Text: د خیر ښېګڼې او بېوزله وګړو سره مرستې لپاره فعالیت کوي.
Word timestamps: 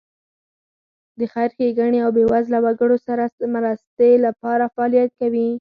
د 1.17 1.19
خیر 1.33 1.49
ښېګڼې 1.57 1.99
او 2.05 2.09
بېوزله 2.15 2.59
وګړو 2.61 2.97
سره 3.07 3.23
مرستې 3.55 4.11
لپاره 4.25 4.71
فعالیت 4.73 5.11
کوي. 5.19 5.47